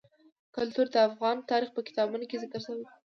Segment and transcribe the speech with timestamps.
[0.55, 2.87] کلتور د افغان تاریخ په کتابونو کې ذکر شوی دي.